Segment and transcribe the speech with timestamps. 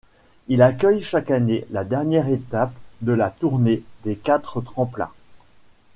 [0.47, 5.11] Il accueille chaque année la dernière étape de la Tournée des quatre tremplins.